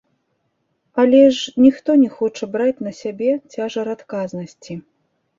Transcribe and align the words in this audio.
Але 1.01 1.17
ж 1.39 1.51
ніхто 1.65 1.91
не 2.03 2.07
хоча 2.21 2.49
браць 2.55 2.83
на 2.85 2.93
сябе 3.01 3.29
цяжар 3.53 3.91
адказнасці. 3.95 4.73